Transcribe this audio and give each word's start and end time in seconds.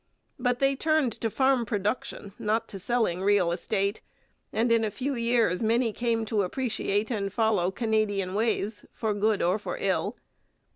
But 0.39 0.57
they 0.57 0.75
turned 0.75 1.11
to 1.21 1.29
farm 1.29 1.63
production, 1.63 2.33
not 2.39 2.67
to 2.69 2.79
selling 2.79 3.21
real 3.21 3.51
estate, 3.51 4.01
and 4.51 4.71
in 4.71 4.83
a 4.83 4.89
few 4.89 5.13
years 5.13 5.61
many 5.61 5.93
came 5.93 6.25
to 6.25 6.41
appreciate 6.41 7.11
and 7.11 7.31
follow 7.31 7.69
Canadian 7.69 8.33
ways, 8.33 8.83
for 8.93 9.13
good 9.13 9.43
or 9.43 9.59
for 9.59 9.77
ill. 9.79 10.17